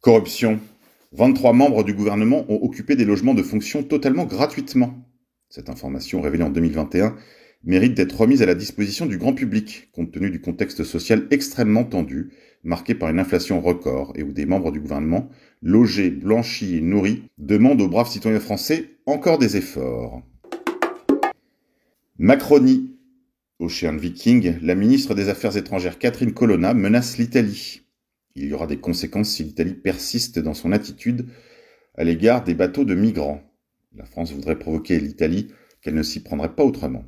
Corruption. 0.00 0.58
23 1.14 1.52
membres 1.52 1.84
du 1.84 1.94
gouvernement 1.94 2.44
ont 2.48 2.60
occupé 2.62 2.96
des 2.96 3.04
logements 3.04 3.34
de 3.34 3.42
fonction 3.42 3.84
totalement 3.84 4.24
gratuitement. 4.24 4.94
Cette 5.48 5.70
information 5.70 6.20
révélée 6.20 6.42
en 6.42 6.50
2021 6.50 7.14
mérite 7.62 7.94
d'être 7.94 8.20
remise 8.20 8.42
à 8.42 8.46
la 8.46 8.56
disposition 8.56 9.06
du 9.06 9.16
grand 9.16 9.32
public, 9.32 9.90
compte 9.92 10.10
tenu 10.10 10.30
du 10.30 10.40
contexte 10.40 10.82
social 10.82 11.28
extrêmement 11.30 11.84
tendu, 11.84 12.32
marqué 12.64 12.96
par 12.96 13.10
une 13.10 13.20
inflation 13.20 13.60
record 13.60 14.12
et 14.16 14.24
où 14.24 14.32
des 14.32 14.44
membres 14.44 14.72
du 14.72 14.80
gouvernement, 14.80 15.28
logés, 15.62 16.10
blanchis 16.10 16.78
et 16.78 16.80
nourris, 16.80 17.22
demandent 17.38 17.80
aux 17.80 17.88
braves 17.88 18.10
citoyens 18.10 18.40
français 18.40 18.96
encore 19.06 19.38
des 19.38 19.56
efforts. 19.56 20.20
Macronie. 22.18 22.90
Ocean 23.60 23.96
Viking, 23.96 24.56
la 24.62 24.74
ministre 24.74 25.14
des 25.14 25.28
Affaires 25.28 25.56
étrangères 25.56 26.00
Catherine 26.00 26.34
Colonna 26.34 26.74
menace 26.74 27.18
l'Italie. 27.18 27.83
Il 28.36 28.46
y 28.46 28.52
aura 28.52 28.66
des 28.66 28.78
conséquences 28.78 29.30
si 29.30 29.44
l'Italie 29.44 29.74
persiste 29.74 30.40
dans 30.40 30.54
son 30.54 30.72
attitude 30.72 31.26
à 31.96 32.02
l'égard 32.02 32.42
des 32.42 32.54
bateaux 32.54 32.84
de 32.84 32.96
migrants. 32.96 33.40
La 33.94 34.04
France 34.04 34.32
voudrait 34.32 34.58
provoquer 34.58 34.98
l'Italie 34.98 35.52
qu'elle 35.80 35.94
ne 35.94 36.02
s'y 36.02 36.20
prendrait 36.20 36.54
pas 36.56 36.64
autrement. 36.64 37.04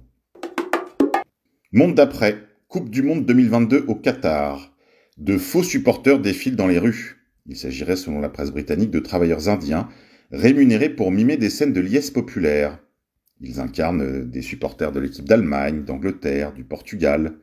Monde 1.72 1.96
d'après, 1.96 2.46
Coupe 2.68 2.90
du 2.90 3.02
Monde 3.02 3.26
2022 3.26 3.86
au 3.88 3.96
Qatar. 3.96 4.76
De 5.18 5.36
faux 5.36 5.64
supporters 5.64 6.20
défilent 6.20 6.54
dans 6.54 6.68
les 6.68 6.78
rues. 6.78 7.16
Il 7.46 7.56
s'agirait, 7.56 7.96
selon 7.96 8.20
la 8.20 8.28
presse 8.28 8.52
britannique, 8.52 8.92
de 8.92 9.00
travailleurs 9.00 9.48
indiens 9.48 9.88
rémunérés 10.30 10.90
pour 10.90 11.10
mimer 11.10 11.36
des 11.36 11.50
scènes 11.50 11.72
de 11.72 11.80
liesse 11.80 12.10
populaire. 12.10 12.78
Ils 13.40 13.58
incarnent 13.58 14.30
des 14.30 14.42
supporters 14.42 14.92
de 14.92 15.00
l'équipe 15.00 15.24
d'Allemagne, 15.24 15.84
d'Angleterre, 15.84 16.52
du 16.52 16.62
Portugal. 16.62 17.38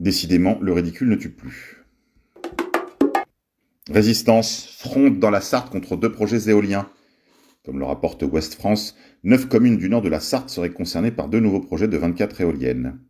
Décidément, 0.00 0.58
le 0.60 0.72
ridicule 0.72 1.08
ne 1.08 1.16
tue 1.16 1.30
plus. 1.30 1.79
Résistance 3.90 4.72
fronde 4.78 5.18
dans 5.18 5.30
la 5.30 5.40
Sarthe 5.40 5.70
contre 5.70 5.96
deux 5.96 6.12
projets 6.12 6.48
éoliens. 6.48 6.88
Comme 7.64 7.80
le 7.80 7.84
rapporte 7.84 8.22
Ouest 8.22 8.54
France, 8.54 8.96
neuf 9.24 9.48
communes 9.48 9.78
du 9.78 9.88
nord 9.88 10.00
de 10.00 10.08
la 10.08 10.20
Sarthe 10.20 10.48
seraient 10.48 10.70
concernées 10.70 11.10
par 11.10 11.28
deux 11.28 11.40
nouveaux 11.40 11.60
projets 11.60 11.88
de 11.88 11.96
24 11.96 12.40
éoliennes. 12.40 13.00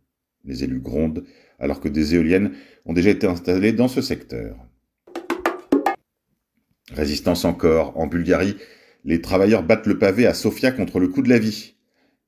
Les 0.43 0.63
élus 0.63 0.79
grondent 0.79 1.23
alors 1.59 1.81
que 1.81 1.87
des 1.87 2.15
éoliennes 2.15 2.53
ont 2.85 2.93
déjà 2.93 3.11
été 3.11 3.27
installées 3.27 3.73
dans 3.73 3.87
ce 3.87 4.01
secteur. 4.01 4.55
Résistance 6.91 7.45
encore. 7.45 7.95
En 7.95 8.07
Bulgarie, 8.07 8.57
les 9.05 9.21
travailleurs 9.21 9.61
battent 9.61 9.85
le 9.85 9.99
pavé 9.99 10.25
à 10.25 10.33
Sofia 10.33 10.71
contre 10.71 10.99
le 10.99 11.09
coût 11.09 11.21
de 11.21 11.29
la 11.29 11.37
vie. 11.37 11.75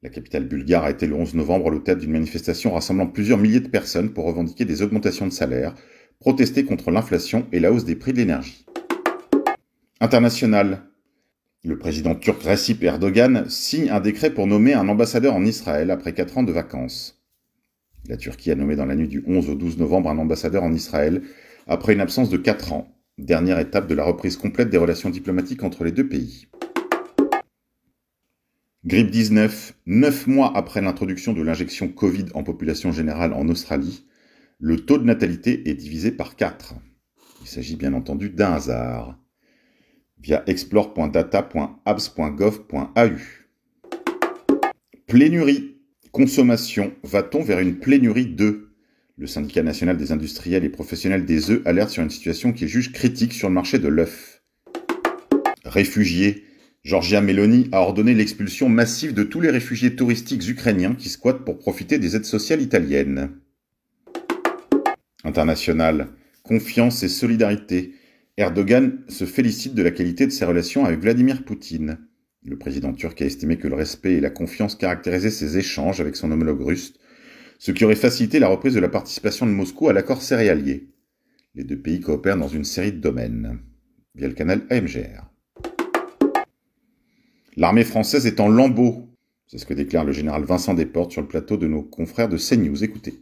La 0.03 0.09
capitale 0.09 0.45
bulgare 0.45 0.83
a 0.83 0.91
été 0.91 1.07
le 1.07 1.15
11 1.15 1.33
novembre 1.33 1.71
le 1.71 1.79
d'une 1.95 2.11
manifestation 2.11 2.73
rassemblant 2.73 3.07
plusieurs 3.07 3.39
milliers 3.39 3.61
de 3.61 3.69
personnes 3.69 4.13
pour 4.13 4.25
revendiquer 4.25 4.65
des 4.65 4.83
augmentations 4.83 5.25
de 5.25 5.31
salaire, 5.31 5.73
protester 6.23 6.63
contre 6.63 6.89
l'inflation 6.89 7.45
et 7.51 7.59
la 7.59 7.73
hausse 7.73 7.83
des 7.83 7.97
prix 7.97 8.13
de 8.13 8.17
l'énergie. 8.17 8.65
International. 9.99 10.83
Le 11.65 11.77
président 11.77 12.15
turc 12.15 12.41
Recep 12.43 12.81
Erdogan 12.81 13.43
signe 13.49 13.89
un 13.89 13.99
décret 13.99 14.33
pour 14.33 14.47
nommer 14.47 14.73
un 14.73 14.87
ambassadeur 14.87 15.33
en 15.33 15.43
Israël 15.43 15.91
après 15.91 16.13
4 16.13 16.37
ans 16.37 16.43
de 16.43 16.53
vacances. 16.53 17.21
La 18.07 18.15
Turquie 18.15 18.51
a 18.51 18.55
nommé 18.55 18.77
dans 18.77 18.85
la 18.85 18.95
nuit 18.95 19.09
du 19.09 19.21
11 19.27 19.49
au 19.49 19.55
12 19.55 19.77
novembre 19.79 20.09
un 20.09 20.17
ambassadeur 20.17 20.63
en 20.63 20.71
Israël 20.71 21.23
après 21.67 21.91
une 21.91 21.99
absence 21.99 22.29
de 22.29 22.37
4 22.37 22.71
ans, 22.71 22.95
dernière 23.17 23.59
étape 23.59 23.87
de 23.87 23.93
la 23.93 24.05
reprise 24.05 24.37
complète 24.37 24.69
des 24.69 24.77
relations 24.77 25.09
diplomatiques 25.09 25.63
entre 25.63 25.83
les 25.83 25.91
deux 25.91 26.07
pays. 26.07 26.47
Grippe 28.85 29.11
19, 29.11 29.73
9 29.87 30.27
mois 30.27 30.55
après 30.55 30.79
l'introduction 30.79 31.33
de 31.33 31.41
l'injection 31.41 31.89
Covid 31.89 32.27
en 32.33 32.43
population 32.43 32.93
générale 32.93 33.33
en 33.33 33.49
Australie, 33.49 34.05
le 34.65 34.77
taux 34.77 34.97
de 34.97 35.03
natalité 35.03 35.69
est 35.69 35.73
divisé 35.73 36.09
par 36.09 36.37
4. 36.37 36.75
Il 37.41 37.47
s'agit 37.47 37.75
bien 37.75 37.91
entendu 37.91 38.29
d'un 38.29 38.53
hasard. 38.53 39.19
Via 40.21 40.41
explore.data.abs.gov.au. 40.47 43.09
Plénurie. 45.05 45.81
Consommation. 46.13 46.93
Va-t-on 47.03 47.43
vers 47.43 47.59
une 47.59 47.79
plénurie 47.79 48.27
d'œufs 48.27 48.69
Le 49.17 49.27
syndicat 49.27 49.63
national 49.63 49.97
des 49.97 50.13
industriels 50.13 50.63
et 50.63 50.69
professionnels 50.69 51.25
des 51.25 51.51
œufs 51.51 51.61
alerte 51.65 51.89
sur 51.89 52.01
une 52.01 52.09
situation 52.09 52.53
qu'il 52.53 52.69
juge 52.69 52.93
critique 52.93 53.33
sur 53.33 53.49
le 53.49 53.55
marché 53.55 53.79
de 53.79 53.89
l'œuf. 53.89 54.43
Réfugiés. 55.65 56.45
Georgia 56.85 57.19
Meloni 57.19 57.67
a 57.73 57.81
ordonné 57.81 58.13
l'expulsion 58.13 58.69
massive 58.69 59.13
de 59.13 59.23
tous 59.23 59.41
les 59.41 59.49
réfugiés 59.49 59.97
touristiques 59.97 60.47
ukrainiens 60.47 60.95
qui 60.95 61.09
squattent 61.09 61.43
pour 61.43 61.59
profiter 61.59 61.99
des 61.99 62.15
aides 62.15 62.23
sociales 62.23 62.61
italiennes. 62.61 63.42
International, 65.23 66.09
confiance 66.43 67.03
et 67.03 67.09
solidarité. 67.09 67.93
Erdogan 68.37 68.99
se 69.07 69.25
félicite 69.25 69.75
de 69.75 69.83
la 69.83 69.91
qualité 69.91 70.25
de 70.25 70.31
ses 70.31 70.45
relations 70.45 70.85
avec 70.85 70.99
Vladimir 70.99 71.43
Poutine. 71.43 71.99
Le 72.45 72.57
président 72.57 72.91
turc 72.93 73.21
a 73.21 73.25
estimé 73.25 73.57
que 73.57 73.67
le 73.67 73.75
respect 73.75 74.13
et 74.13 74.21
la 74.21 74.29
confiance 74.29 74.75
caractérisaient 74.75 75.29
ses 75.29 75.57
échanges 75.57 76.01
avec 76.01 76.15
son 76.15 76.31
homologue 76.31 76.61
russe, 76.61 76.93
ce 77.57 77.71
qui 77.71 77.85
aurait 77.85 77.95
facilité 77.95 78.39
la 78.39 78.49
reprise 78.49 78.73
de 78.73 78.81
la 78.81 78.89
participation 78.89 79.45
de 79.45 79.51
Moscou 79.51 79.87
à 79.87 79.93
l'accord 79.93 80.21
céréalier. 80.21 80.89
Les 81.55 81.63
deux 81.63 81.79
pays 81.79 82.01
coopèrent 82.01 82.37
dans 82.37 82.49
une 82.49 82.65
série 82.65 82.91
de 82.91 82.99
domaines, 82.99 83.59
via 84.15 84.27
le 84.27 84.33
canal 84.33 84.63
AMGR. 84.69 85.29
L'armée 87.55 87.85
française 87.85 88.25
est 88.25 88.39
en 88.39 88.49
lambeaux, 88.49 89.07
c'est 89.47 89.59
ce 89.59 89.65
que 89.65 89.73
déclare 89.73 90.03
le 90.03 90.11
général 90.11 90.43
Vincent 90.43 90.73
Desportes 90.73 91.11
sur 91.11 91.21
le 91.21 91.27
plateau 91.27 91.55
de 91.55 91.67
nos 91.67 91.83
confrères 91.83 92.27
de 92.27 92.37
CNews. 92.37 92.83
Écoutez. 92.83 93.21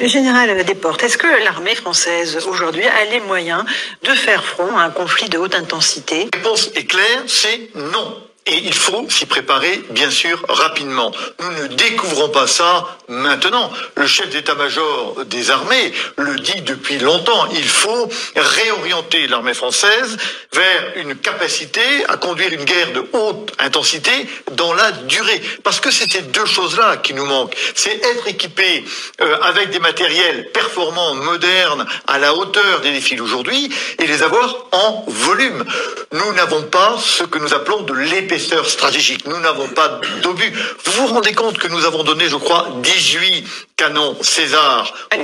Le 0.00 0.08
général 0.08 0.64
Desportes, 0.64 1.02
est-ce 1.04 1.18
que 1.18 1.44
l'armée 1.44 1.74
française 1.74 2.46
aujourd'hui 2.48 2.84
a 2.84 3.04
les 3.10 3.20
moyens 3.20 3.64
de 4.02 4.10
faire 4.10 4.44
front 4.44 4.76
à 4.76 4.82
un 4.82 4.90
conflit 4.90 5.28
de 5.28 5.38
haute 5.38 5.54
intensité? 5.54 6.28
La 6.32 6.38
réponse 6.38 6.70
est 6.74 6.84
claire, 6.84 7.22
c'est 7.26 7.70
non. 7.74 8.16
Et 8.46 8.58
il 8.58 8.74
faut 8.74 9.08
s'y 9.08 9.24
préparer, 9.24 9.82
bien 9.88 10.10
sûr, 10.10 10.44
rapidement. 10.50 11.12
Nous 11.40 11.62
ne 11.62 11.66
découvrons 11.68 12.28
pas 12.28 12.46
ça 12.46 12.98
maintenant. 13.08 13.72
Le 13.96 14.06
chef 14.06 14.28
d'état-major 14.28 15.24
des 15.24 15.50
armées 15.50 15.92
le 16.18 16.36
dit 16.36 16.60
depuis 16.60 16.98
longtemps. 16.98 17.46
Il 17.52 17.66
faut 17.66 18.10
réorienter 18.36 19.28
l'armée 19.28 19.54
française 19.54 20.18
vers 20.52 20.92
une 20.96 21.16
capacité 21.16 21.80
à 22.08 22.18
conduire 22.18 22.52
une 22.52 22.64
guerre 22.64 22.92
de 22.92 23.06
haute 23.14 23.52
intensité 23.60 24.10
dans 24.52 24.74
la 24.74 24.92
durée. 24.92 25.40
Parce 25.62 25.80
que 25.80 25.90
c'est 25.90 26.12
ces 26.12 26.22
deux 26.22 26.44
choses-là 26.44 26.98
qui 26.98 27.14
nous 27.14 27.24
manquent. 27.24 27.56
C'est 27.74 27.96
être 28.04 28.28
équipé 28.28 28.84
euh, 29.22 29.38
avec 29.40 29.70
des 29.70 29.78
matériels 29.78 30.50
performants, 30.52 31.14
modernes, 31.14 31.86
à 32.06 32.18
la 32.18 32.34
hauteur 32.34 32.82
des 32.82 32.92
défis 32.92 33.16
d'aujourd'hui, 33.16 33.72
et 33.98 34.06
les 34.06 34.22
avoir 34.22 34.66
en 34.72 35.04
volume. 35.08 35.64
Nous 36.12 36.32
n'avons 36.34 36.62
pas 36.64 36.98
ce 37.00 37.24
que 37.24 37.38
nous 37.38 37.54
appelons 37.54 37.80
de 37.80 37.94
stratégique. 38.38 39.26
Nous 39.26 39.38
n'avons 39.40 39.68
pas 39.68 40.00
d'obus. 40.22 40.52
Vous 40.84 40.92
vous 40.92 41.14
rendez 41.14 41.32
compte 41.32 41.58
que 41.58 41.68
nous 41.68 41.84
avons 41.84 42.04
donné, 42.04 42.28
je 42.28 42.36
crois, 42.36 42.68
18 42.82 43.46
canons 43.76 44.16
César 44.22 44.92
À 45.10 45.16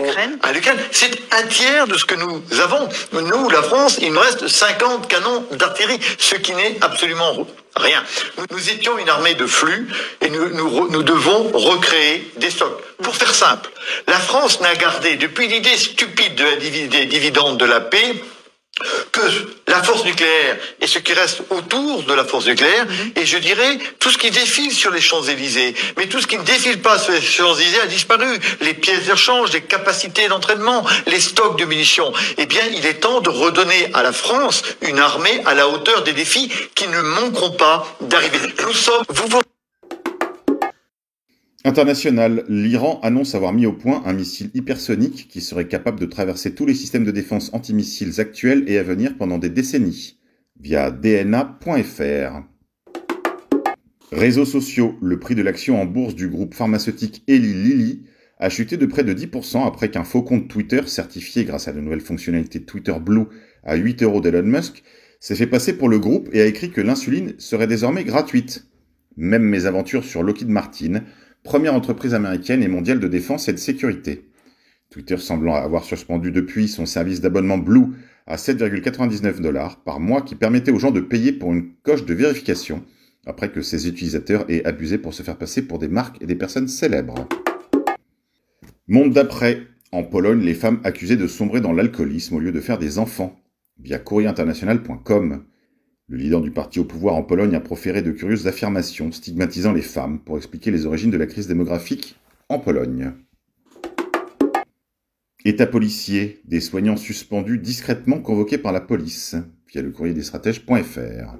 l'Ukraine. 0.52 0.78
C'est 0.92 1.18
un 1.32 1.46
tiers 1.46 1.86
de 1.86 1.96
ce 1.96 2.04
que 2.04 2.14
nous 2.14 2.42
avons. 2.60 2.88
Nous, 3.12 3.48
la 3.50 3.62
France, 3.62 3.98
il 4.00 4.12
nous 4.12 4.20
reste 4.20 4.48
50 4.48 5.08
canons 5.08 5.44
d'artillerie, 5.52 6.00
ce 6.18 6.34
qui 6.34 6.52
n'est 6.52 6.78
absolument 6.80 7.46
rien. 7.76 8.02
Nous, 8.50 8.70
étions 8.70 8.98
une 8.98 9.08
armée 9.08 9.34
de 9.34 9.46
flux 9.46 9.88
et 10.20 10.28
nous, 10.30 10.48
nous, 10.88 11.02
devons 11.02 11.50
recréer 11.52 12.30
des 12.36 12.50
stocks. 12.50 12.82
Pour 13.02 13.16
faire 13.16 13.34
simple, 13.34 13.70
la 14.06 14.18
France 14.18 14.60
n'a 14.60 14.74
gardé, 14.74 15.16
depuis 15.16 15.48
l'idée 15.48 15.76
stupide 15.76 16.34
de 16.34 16.44
la 16.44 16.56
des 16.56 17.06
dividendes 17.06 17.58
de 17.58 17.64
la 17.64 17.80
paix, 17.80 18.14
que 19.12 19.20
la 19.68 19.82
force 19.82 20.04
nucléaire 20.04 20.58
et 20.80 20.86
ce 20.86 20.98
qui 20.98 21.12
reste 21.12 21.42
autour 21.50 22.02
de 22.04 22.14
la 22.14 22.24
force 22.24 22.46
nucléaire, 22.46 22.86
et 23.16 23.26
je 23.26 23.38
dirais 23.38 23.78
tout 23.98 24.10
ce 24.10 24.18
qui 24.18 24.30
défile 24.30 24.72
sur 24.72 24.90
les 24.90 25.00
Champs-Élysées. 25.00 25.74
Mais 25.96 26.06
tout 26.06 26.20
ce 26.20 26.26
qui 26.26 26.38
ne 26.38 26.44
défile 26.44 26.80
pas 26.80 26.98
sur 26.98 27.12
les 27.12 27.20
Champs-Élysées 27.20 27.80
a 27.80 27.86
disparu. 27.86 28.38
Les 28.60 28.74
pièces 28.74 29.06
d'échange, 29.06 29.52
les 29.52 29.62
capacités 29.62 30.28
d'entraînement, 30.28 30.84
les 31.06 31.20
stocks 31.20 31.58
de 31.58 31.64
munitions. 31.64 32.12
Eh 32.38 32.46
bien, 32.46 32.62
il 32.72 32.86
est 32.86 33.00
temps 33.00 33.20
de 33.20 33.30
redonner 33.30 33.90
à 33.94 34.02
la 34.02 34.12
France 34.12 34.62
une 34.82 34.98
armée 34.98 35.42
à 35.46 35.54
la 35.54 35.68
hauteur 35.68 36.02
des 36.02 36.12
défis 36.12 36.50
qui 36.74 36.88
ne 36.88 37.00
manqueront 37.00 37.52
pas 37.52 37.86
d'arriver. 38.00 38.38
Nous 38.62 38.74
sommes, 38.74 39.04
vous 39.08 39.42
International, 41.62 42.42
l'Iran 42.48 43.00
annonce 43.02 43.34
avoir 43.34 43.52
mis 43.52 43.66
au 43.66 43.74
point 43.74 44.02
un 44.06 44.14
missile 44.14 44.50
hypersonique 44.54 45.28
qui 45.28 45.42
serait 45.42 45.68
capable 45.68 46.00
de 46.00 46.06
traverser 46.06 46.54
tous 46.54 46.64
les 46.64 46.74
systèmes 46.74 47.04
de 47.04 47.10
défense 47.10 47.52
antimissiles 47.52 48.18
actuels 48.18 48.64
et 48.66 48.78
à 48.78 48.82
venir 48.82 49.18
pendant 49.18 49.36
des 49.36 49.50
décennies, 49.50 50.18
via 50.58 50.90
dna.fr. 50.90 52.42
Réseaux 54.10 54.46
sociaux, 54.46 54.96
le 55.02 55.18
prix 55.18 55.34
de 55.34 55.42
l'action 55.42 55.82
en 55.82 55.84
bourse 55.84 56.14
du 56.14 56.28
groupe 56.28 56.54
pharmaceutique 56.54 57.22
Eli 57.28 57.52
Lilly 57.52 58.02
a 58.38 58.48
chuté 58.48 58.78
de 58.78 58.86
près 58.86 59.04
de 59.04 59.12
10% 59.12 59.66
après 59.66 59.90
qu'un 59.90 60.04
faux 60.04 60.22
compte 60.22 60.48
Twitter, 60.48 60.80
certifié 60.86 61.44
grâce 61.44 61.68
à 61.68 61.74
la 61.74 61.82
nouvelle 61.82 62.00
fonctionnalité 62.00 62.62
Twitter 62.62 62.96
Blue 62.98 63.26
à 63.64 63.76
8 63.76 64.02
euros 64.02 64.22
d'Elon 64.22 64.44
Musk, 64.44 64.82
s'est 65.20 65.36
fait 65.36 65.46
passer 65.46 65.74
pour 65.74 65.90
le 65.90 65.98
groupe 65.98 66.30
et 66.32 66.40
a 66.40 66.46
écrit 66.46 66.70
que 66.70 66.80
l'insuline 66.80 67.34
serait 67.36 67.66
désormais 67.66 68.04
gratuite. 68.04 68.64
Même 69.18 69.42
mes 69.42 69.66
aventures 69.66 70.04
sur 70.04 70.22
Lockheed 70.22 70.48
Martin, 70.48 71.02
première 71.42 71.74
entreprise 71.74 72.14
américaine 72.14 72.62
et 72.62 72.68
mondiale 72.68 73.00
de 73.00 73.08
défense 73.08 73.48
et 73.48 73.52
de 73.52 73.58
sécurité. 73.58 74.30
Twitter 74.90 75.16
semblant 75.16 75.54
avoir 75.54 75.84
suspendu 75.84 76.32
depuis 76.32 76.68
son 76.68 76.86
service 76.86 77.20
d'abonnement 77.20 77.58
Blue 77.58 77.86
à 78.26 78.36
7,99 78.36 79.40
dollars 79.40 79.82
par 79.82 80.00
mois 80.00 80.22
qui 80.22 80.34
permettait 80.34 80.72
aux 80.72 80.78
gens 80.78 80.90
de 80.90 81.00
payer 81.00 81.32
pour 81.32 81.52
une 81.52 81.72
coche 81.82 82.04
de 82.04 82.14
vérification 82.14 82.82
après 83.26 83.50
que 83.50 83.62
ses 83.62 83.86
utilisateurs 83.86 84.44
aient 84.48 84.64
abusé 84.64 84.98
pour 84.98 85.14
se 85.14 85.22
faire 85.22 85.36
passer 85.36 85.62
pour 85.62 85.78
des 85.78 85.88
marques 85.88 86.20
et 86.22 86.26
des 86.26 86.34
personnes 86.34 86.68
célèbres. 86.68 87.28
Monde 88.88 89.12
d'après. 89.12 89.66
En 89.92 90.04
Pologne, 90.04 90.40
les 90.40 90.54
femmes 90.54 90.80
accusées 90.84 91.16
de 91.16 91.26
sombrer 91.26 91.60
dans 91.60 91.72
l'alcoolisme 91.72 92.36
au 92.36 92.38
lieu 92.38 92.52
de 92.52 92.60
faire 92.60 92.78
des 92.78 93.00
enfants, 93.00 93.40
via 93.80 93.98
courrierinternational.com. 93.98 95.44
Le 96.10 96.16
leader 96.16 96.40
du 96.40 96.50
parti 96.50 96.80
au 96.80 96.84
pouvoir 96.84 97.14
en 97.14 97.22
Pologne 97.22 97.54
a 97.54 97.60
proféré 97.60 98.02
de 98.02 98.10
curieuses 98.10 98.48
affirmations 98.48 99.12
stigmatisant 99.12 99.72
les 99.72 99.80
femmes 99.80 100.18
pour 100.18 100.38
expliquer 100.38 100.72
les 100.72 100.84
origines 100.84 101.12
de 101.12 101.16
la 101.16 101.26
crise 101.26 101.46
démographique 101.46 102.18
en 102.48 102.58
Pologne. 102.58 103.12
État 105.44 105.68
policier, 105.68 106.40
des 106.46 106.60
soignants 106.60 106.96
suspendus 106.96 107.58
discrètement 107.58 108.18
convoqués 108.18 108.58
par 108.58 108.72
la 108.72 108.80
police, 108.80 109.36
via 109.72 109.82
le 109.82 109.92
courrier 109.92 110.12
des 110.12 110.24
stratèges.fr. 110.24 111.38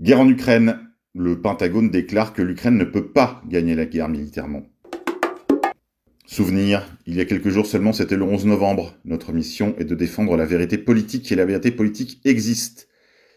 Guerre 0.00 0.20
en 0.20 0.28
Ukraine. 0.30 0.80
Le 1.14 1.38
Pentagone 1.38 1.90
déclare 1.90 2.32
que 2.32 2.40
l'Ukraine 2.40 2.78
ne 2.78 2.84
peut 2.84 3.08
pas 3.08 3.42
gagner 3.46 3.74
la 3.74 3.84
guerre 3.84 4.08
militairement. 4.08 4.62
Souvenir, 6.24 6.96
il 7.06 7.14
y 7.14 7.20
a 7.20 7.26
quelques 7.26 7.50
jours 7.50 7.66
seulement, 7.66 7.92
c'était 7.92 8.16
le 8.16 8.24
11 8.24 8.46
novembre. 8.46 8.94
Notre 9.04 9.34
mission 9.34 9.74
est 9.78 9.84
de 9.84 9.94
défendre 9.94 10.34
la 10.38 10.46
vérité 10.46 10.78
politique 10.78 11.30
et 11.30 11.36
la 11.36 11.44
vérité 11.44 11.70
politique 11.70 12.22
existe. 12.24 12.88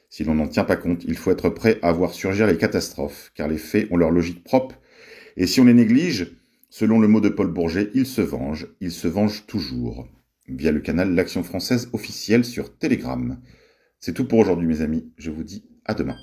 Si 0.10 0.24
l'on 0.24 0.36
n'en 0.36 0.48
tient 0.48 0.64
pas 0.64 0.78
compte, 0.78 1.04
il 1.04 1.18
faut 1.18 1.32
être 1.32 1.50
prêt 1.50 1.80
à 1.82 1.92
voir 1.92 2.14
surgir 2.14 2.48
les 2.48 2.58
catastrophes, 2.58 3.32
car 3.36 3.48
les 3.48 3.58
faits 3.58 3.88
ont 3.92 3.98
leur 3.98 4.12
logique 4.12 4.44
propre, 4.44 4.80
et 5.36 5.48
si 5.48 5.60
on 5.60 5.66
les 5.66 5.74
néglige, 5.74 6.38
selon 6.70 7.00
le 7.00 7.08
mot 7.08 7.22
de 7.22 7.30
Paul 7.30 7.48
Bourget, 7.48 7.92
ils 7.94 8.06
se 8.06 8.22
vengent, 8.22 8.68
ils 8.80 8.92
se 8.92 9.08
vengent 9.08 9.46
toujours, 9.46 10.08
via 10.48 10.72
le 10.72 10.80
canal 10.80 11.14
L'Action 11.14 11.44
française 11.44 11.90
officielle 11.94 12.46
sur 12.46 12.78
Telegram. 12.78 13.40
C'est 14.00 14.14
tout 14.14 14.28
pour 14.28 14.40
aujourd'hui 14.40 14.68
mes 14.68 14.82
amis, 14.82 15.12
je 15.18 15.32
vous 15.32 15.44
dis 15.44 15.66
à 15.86 15.94
demain. 15.94 16.18